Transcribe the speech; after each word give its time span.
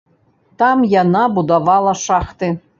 Там 0.61 0.81
яна 0.95 1.23
будавала 1.37 1.97
шахты. 2.09 2.55